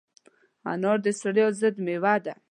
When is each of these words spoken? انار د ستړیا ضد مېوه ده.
انار 0.71 0.97
د 1.05 1.07
ستړیا 1.17 1.47
ضد 1.59 1.75
مېوه 1.85 2.15
ده. 2.25 2.33